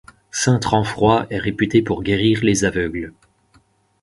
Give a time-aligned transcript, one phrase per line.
[0.31, 3.13] Sainte Renfroie est réputée pour guérir les aveugles.